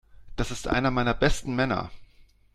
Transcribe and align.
Das 0.35 0.49
ist 0.49 0.67
einer 0.67 0.89
meiner 0.89 1.13
besten 1.13 1.55
Männer. 1.55 1.91